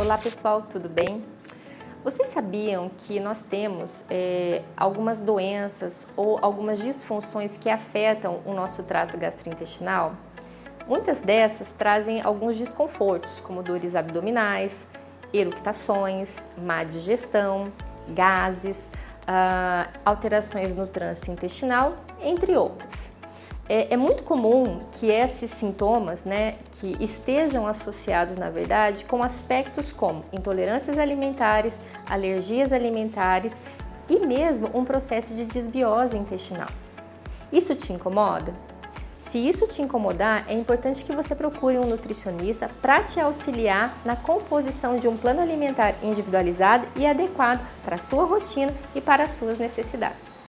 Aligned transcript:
Olá 0.00 0.16
pessoal, 0.16 0.62
tudo 0.62 0.88
bem? 0.88 1.22
Vocês 2.02 2.28
sabiam 2.28 2.90
que 2.96 3.20
nós 3.20 3.42
temos 3.42 4.06
é, 4.08 4.62
algumas 4.74 5.20
doenças 5.20 6.08
ou 6.16 6.38
algumas 6.40 6.78
disfunções 6.78 7.58
que 7.58 7.68
afetam 7.68 8.40
o 8.46 8.54
nosso 8.54 8.84
trato 8.84 9.18
gastrointestinal? 9.18 10.14
Muitas 10.88 11.20
dessas 11.20 11.72
trazem 11.72 12.22
alguns 12.22 12.56
desconfortos, 12.56 13.40
como 13.40 13.62
dores 13.62 13.94
abdominais, 13.94 14.88
eructações, 15.34 16.38
má 16.56 16.82
digestão, 16.82 17.70
gases, 18.08 18.92
ah, 19.26 19.86
alterações 20.02 20.74
no 20.74 20.86
trânsito 20.86 21.30
intestinal, 21.30 21.94
entre 22.22 22.56
outras. 22.56 22.99
É, 23.72 23.94
é, 23.94 23.96
muito 23.96 24.24
comum 24.24 24.80
que 24.90 25.06
esses 25.12 25.48
sintomas, 25.48 26.24
né, 26.24 26.56
que 26.72 26.96
estejam 26.98 27.68
associados, 27.68 28.36
na 28.36 28.50
verdade, 28.50 29.04
com 29.04 29.22
aspectos 29.22 29.92
como 29.92 30.24
intolerâncias 30.32 30.98
alimentares, 30.98 31.78
alergias 32.04 32.72
alimentares 32.72 33.62
e 34.08 34.18
mesmo 34.26 34.68
um 34.74 34.84
processo 34.84 35.36
de 35.36 35.44
desbiose 35.44 36.18
intestinal. 36.18 36.66
Isso 37.52 37.76
te 37.76 37.92
incomoda? 37.92 38.52
Se 39.20 39.38
isso 39.38 39.68
te 39.68 39.80
incomodar, 39.80 40.46
é 40.48 40.54
importante 40.54 41.04
que 41.04 41.14
você 41.14 41.36
procure 41.36 41.78
um 41.78 41.86
nutricionista 41.86 42.68
para 42.82 43.04
te 43.04 43.20
auxiliar 43.20 43.96
na 44.04 44.16
composição 44.16 44.96
de 44.96 45.06
um 45.06 45.16
plano 45.16 45.40
alimentar 45.40 45.94
individualizado 46.02 46.88
e 46.96 47.06
adequado 47.06 47.64
para 47.84 47.94
a 47.94 47.98
sua 47.98 48.24
rotina 48.24 48.74
e 48.96 49.00
para 49.00 49.22
as 49.22 49.30
suas 49.30 49.60
necessidades. 49.60 50.49